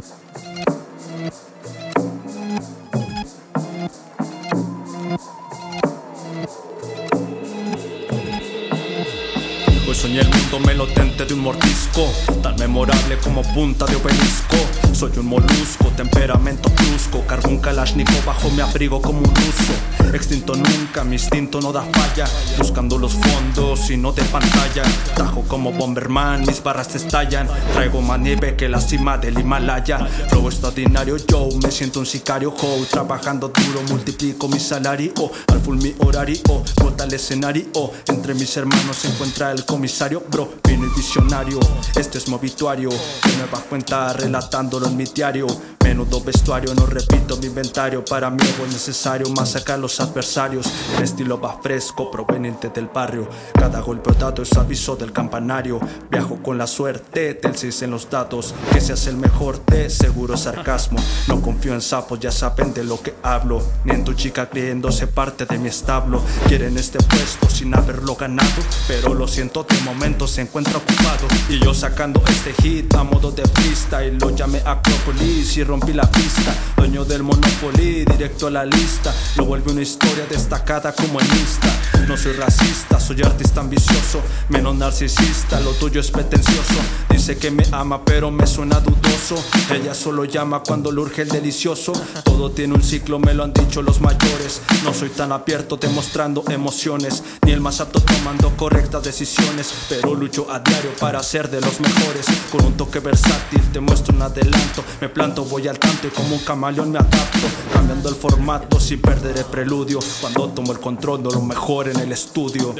Mm-hmm. 0.00 0.29
Hoy 9.90 9.96
soñé 9.96 10.20
el 10.20 10.28
mundo 10.28 10.60
melotente 10.60 11.24
de 11.24 11.34
un 11.34 11.40
mordisco, 11.40 12.06
tan 12.44 12.54
memorable 12.54 13.18
como 13.24 13.42
punta 13.42 13.86
de 13.86 13.96
obelisco. 13.96 14.56
Soy 14.92 15.10
un 15.18 15.26
molusco, 15.26 15.86
temperamento 15.96 16.70
brusco, 16.70 17.26
cargo 17.26 17.48
un 17.48 17.58
kalashnikov 17.58 18.24
bajo 18.24 18.50
mi 18.50 18.60
abrigo 18.60 19.02
como 19.02 19.18
un 19.18 19.34
ruso. 19.34 19.72
Extinto 20.14 20.54
nunca, 20.54 21.02
mi 21.02 21.16
instinto 21.16 21.60
no 21.60 21.72
da 21.72 21.82
falla, 21.82 22.28
buscando 22.58 22.98
los 22.98 23.14
fondos 23.14 23.90
y 23.90 23.96
no 23.96 24.12
de 24.12 24.22
pantalla. 24.24 24.84
Tajo 25.16 25.42
como 25.42 25.72
Bomberman, 25.72 26.42
mis 26.46 26.62
barras 26.62 26.94
estallan. 26.94 27.48
Traigo 27.72 28.00
más 28.00 28.20
nieve 28.20 28.54
que 28.54 28.68
la 28.68 28.80
cima 28.80 29.18
del 29.18 29.40
Himalaya. 29.40 30.06
Flow 30.28 30.48
extraordinario, 30.48 31.16
yo 31.16 31.48
me 31.62 31.70
siento 31.72 31.98
un 31.98 32.06
sicario, 32.06 32.50
ho. 32.50 32.86
Trabajando 32.88 33.48
duro, 33.48 33.82
multiplico 33.88 34.46
mi 34.46 34.60
salario. 34.60 35.12
Al 35.48 35.60
full 35.60 35.78
mi 35.78 35.94
horario, 35.98 36.38
bota 36.76 37.04
el 37.04 37.14
escenario. 37.14 37.64
Entre 38.06 38.34
mis 38.34 38.56
hermanos 38.56 38.96
se 38.96 39.08
encuentra 39.08 39.50
el 39.52 39.64
comisario, 39.80 40.22
bro, 40.30 40.46
vino 40.68 40.84
y 40.84 40.94
visionario. 40.94 41.58
Este 41.96 42.18
es 42.18 42.28
mi 42.28 42.34
obituario, 42.34 42.90
me 42.90 43.46
va 43.50 43.62
cuenta 43.62 44.12
relatándolo 44.12 44.86
en 44.88 44.94
mi 44.94 45.04
diario. 45.04 45.46
Menudo 45.84 46.20
vestuario, 46.22 46.72
no 46.74 46.86
repito 46.86 47.36
mi 47.38 47.46
inventario. 47.46 48.04
Para 48.04 48.30
mí 48.30 48.38
es 48.42 48.72
necesario 48.72 49.28
masacrar 49.30 49.78
los 49.78 49.98
adversarios. 49.98 50.66
El 50.96 51.02
estilo 51.02 51.40
va 51.40 51.58
fresco, 51.60 52.10
proveniente 52.10 52.68
del 52.68 52.86
barrio. 52.86 53.28
Cada 53.54 53.80
golpe 53.80 54.12
dado 54.18 54.42
es 54.42 54.52
aviso 54.56 54.94
del 54.94 55.12
campanario. 55.12 55.80
Viajo 56.08 56.40
con 56.42 56.58
la 56.58 56.68
suerte 56.68 57.40
6 57.52 57.82
en 57.82 57.90
los 57.90 58.08
datos. 58.08 58.54
Que 58.72 58.80
se 58.80 58.92
hace 58.92 59.10
el 59.10 59.16
mejor 59.16 59.64
de 59.66 59.90
seguro 59.90 60.36
sarcasmo. 60.36 61.00
No 61.26 61.42
confío 61.42 61.74
en 61.74 61.82
sapos, 61.82 62.20
ya 62.20 62.30
saben 62.30 62.72
de 62.72 62.84
lo 62.84 63.02
que 63.02 63.14
hablo. 63.24 63.60
Ni 63.84 63.92
en 63.92 64.04
tu 64.04 64.12
chica 64.14 64.48
creyéndose 64.48 65.08
parte 65.08 65.44
de 65.44 65.58
mi 65.58 65.68
establo. 65.68 66.22
Quieren 66.46 66.78
este 66.78 66.98
puesto 67.02 67.50
sin 67.50 67.74
haberlo 67.74 68.14
ganado. 68.14 68.62
Pero 68.86 69.12
lo 69.12 69.26
siento, 69.26 69.66
de 69.68 69.80
momento 69.80 70.28
se 70.28 70.42
encuentra 70.42 70.76
ocupado. 70.78 71.26
Y 71.48 71.58
yo 71.58 71.74
sacando 71.74 72.22
este 72.28 72.52
hit 72.62 72.94
a 72.94 73.02
modo 73.02 73.32
de 73.32 73.42
freestyle. 73.42 74.18
Lo 74.18 74.30
llamé 74.30 74.62
Acropolis 74.64 75.56
y 75.56 75.64
rompí 75.64 75.79
la 75.88 76.10
pista. 76.10 76.54
Dueño 76.76 77.04
del 77.04 77.22
Monopoly, 77.22 78.04
directo 78.04 78.46
a 78.46 78.50
la 78.50 78.64
lista. 78.64 79.12
Lo 79.36 79.44
vuelve 79.44 79.72
una 79.72 79.82
historia 79.82 80.24
destacada 80.28 80.92
como 80.92 81.20
en 81.20 81.26
Insta. 81.26 81.68
No 82.06 82.16
soy 82.16 82.32
racista, 82.32 82.98
soy 82.98 83.22
artista 83.22 83.60
ambicioso, 83.60 84.20
menos 84.48 84.74
narcisista. 84.76 85.60
Lo 85.60 85.72
tuyo 85.72 86.00
es 86.00 86.10
pretencioso. 86.10 86.74
Dice 87.08 87.36
que 87.36 87.50
me 87.50 87.64
ama, 87.72 88.04
pero 88.04 88.30
me 88.30 88.46
suena 88.46 88.80
dudoso. 88.80 89.36
Ella 89.72 89.94
solo 89.94 90.24
llama 90.24 90.62
cuando 90.66 90.90
le 90.90 91.00
urge 91.00 91.22
el 91.22 91.28
delicioso. 91.28 91.92
Todo 92.24 92.50
tiene 92.50 92.74
un 92.74 92.82
ciclo, 92.82 93.18
me 93.18 93.34
lo 93.34 93.44
han 93.44 93.52
dicho 93.52 93.82
los 93.82 94.00
mayores. 94.00 94.62
No 94.84 94.94
soy 94.94 95.10
tan 95.10 95.32
abierto 95.32 95.76
demostrando 95.76 96.44
emociones, 96.48 97.22
ni 97.44 97.52
el 97.52 97.60
más 97.60 97.80
apto 97.80 98.00
tomando 98.00 98.56
correctas 98.56 99.04
decisiones. 99.04 99.72
Pero 99.88 100.14
lucho 100.14 100.50
a 100.50 100.60
diario 100.60 100.90
para 100.98 101.22
ser 101.22 101.50
de 101.50 101.60
los 101.60 101.80
mejores. 101.80 102.26
Con 102.50 102.64
un 102.64 102.76
toque 102.76 103.00
versátil 103.00 103.60
te 103.72 103.80
muestro 103.80 104.14
un 104.14 104.22
adelanto. 104.22 104.82
Me 105.00 105.08
planto, 105.08 105.44
voy 105.44 105.59
al 105.68 105.78
tanto 105.78 106.06
y 106.06 106.10
como 106.10 106.36
un 106.36 106.44
camaleón 106.44 106.92
me 106.92 106.98
adapto. 106.98 107.38
Cambiando 107.72 108.08
el 108.08 108.14
formato 108.14 108.80
sin 108.80 109.00
perder 109.00 109.38
el 109.38 109.44
preludio. 109.44 109.98
Cuando 110.20 110.48
tomo 110.48 110.72
el 110.72 110.80
control 110.80 111.22
de 111.22 111.30
lo 111.30 111.42
mejor 111.42 111.88
en 111.88 111.98
el 111.98 112.12
estudio. 112.12 112.74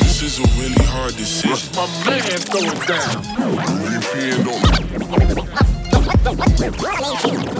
This 0.00 0.22
is 0.22 0.38
a 0.38 0.42
really 0.60 0.84
hard 0.84 1.16
decision. 1.16 1.56
My 1.74 1.86
man 2.04 2.40
throw 2.40 2.60
it 2.62 2.86
down. 2.86 3.22
Really 3.80 4.00
peeing 4.12 4.46
on 7.56 7.59